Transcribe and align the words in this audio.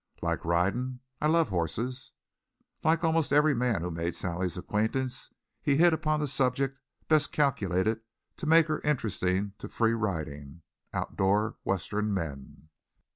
"Like 0.23 0.43
ridin'?" 0.43 0.99
"I 1.21 1.27
love 1.27 1.49
horses." 1.49 2.13
Like 2.83 3.03
almost 3.03 3.31
every 3.31 3.53
man 3.53 3.81
who 3.81 3.91
made 3.91 4.15
Sally's 4.15 4.57
acquaintance, 4.57 5.31
he 5.61 5.77
hit 5.77 5.93
upon 5.93 6.19
the 6.19 6.25
subject 6.25 6.79
best 7.07 7.31
calculated 7.31 8.01
to 8.37 8.47
make 8.47 8.65
her 8.65 8.79
interesting 8.79 9.53
to 9.59 9.69
free 9.69 9.93
riding, 9.93 10.63
outdoor 10.91 11.57
Western 11.63 12.11
men. 12.15 12.69